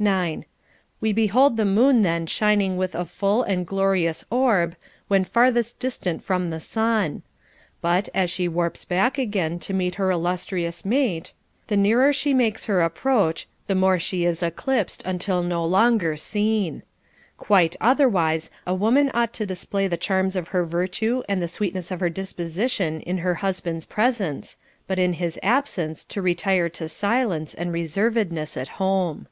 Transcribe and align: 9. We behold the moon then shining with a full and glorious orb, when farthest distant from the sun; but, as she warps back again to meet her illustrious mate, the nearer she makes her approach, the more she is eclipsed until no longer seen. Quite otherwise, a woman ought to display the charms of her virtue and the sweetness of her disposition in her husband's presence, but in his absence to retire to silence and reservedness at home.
9. 0.00 0.44
We 1.00 1.12
behold 1.12 1.56
the 1.56 1.64
moon 1.64 2.02
then 2.02 2.26
shining 2.28 2.76
with 2.76 2.94
a 2.94 3.04
full 3.04 3.42
and 3.42 3.66
glorious 3.66 4.24
orb, 4.30 4.76
when 5.08 5.24
farthest 5.24 5.80
distant 5.80 6.22
from 6.22 6.50
the 6.50 6.60
sun; 6.60 7.22
but, 7.80 8.08
as 8.14 8.30
she 8.30 8.46
warps 8.46 8.84
back 8.84 9.18
again 9.18 9.58
to 9.58 9.74
meet 9.74 9.96
her 9.96 10.08
illustrious 10.12 10.84
mate, 10.84 11.32
the 11.66 11.76
nearer 11.76 12.12
she 12.12 12.32
makes 12.32 12.66
her 12.66 12.80
approach, 12.80 13.48
the 13.66 13.74
more 13.74 13.98
she 13.98 14.24
is 14.24 14.40
eclipsed 14.40 15.02
until 15.04 15.42
no 15.42 15.64
longer 15.66 16.16
seen. 16.16 16.84
Quite 17.36 17.74
otherwise, 17.80 18.52
a 18.64 18.76
woman 18.76 19.10
ought 19.14 19.32
to 19.32 19.46
display 19.46 19.88
the 19.88 19.96
charms 19.96 20.36
of 20.36 20.46
her 20.48 20.64
virtue 20.64 21.24
and 21.28 21.42
the 21.42 21.48
sweetness 21.48 21.90
of 21.90 21.98
her 21.98 22.08
disposition 22.08 23.00
in 23.00 23.18
her 23.18 23.34
husband's 23.34 23.84
presence, 23.84 24.58
but 24.86 25.00
in 25.00 25.14
his 25.14 25.40
absence 25.42 26.04
to 26.04 26.22
retire 26.22 26.68
to 26.68 26.88
silence 26.88 27.52
and 27.52 27.72
reservedness 27.72 28.56
at 28.56 28.68
home. 28.68 29.26